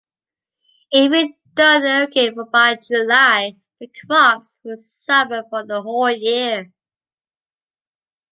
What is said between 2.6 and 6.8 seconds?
July, the crops will suffer for the whole year.